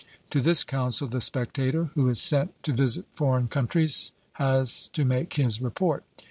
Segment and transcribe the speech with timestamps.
[0.31, 5.33] To this council the 'Spectator,' who is sent to visit foreign countries, has to make
[5.35, 6.03] his report.